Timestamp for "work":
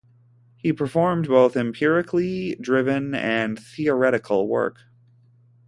4.47-4.85